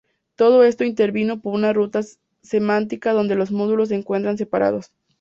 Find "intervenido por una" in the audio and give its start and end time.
0.83-1.73